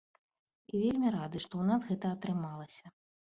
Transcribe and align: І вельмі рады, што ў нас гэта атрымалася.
І 0.71 0.77
вельмі 0.83 1.11
рады, 1.15 1.37
што 1.43 1.53
ў 1.59 1.63
нас 1.73 1.85
гэта 1.91 2.05
атрымалася. 2.19 2.85